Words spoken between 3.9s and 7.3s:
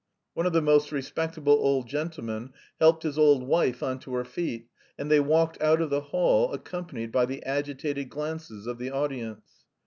to her feet, and they walked out of the hall accompanied by